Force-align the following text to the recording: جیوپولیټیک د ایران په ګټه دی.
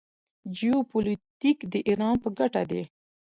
جیوپولیټیک 0.57 1.57
د 1.71 1.73
ایران 1.87 2.13
په 2.23 2.29
ګټه 2.37 2.63
دی. 2.69 2.81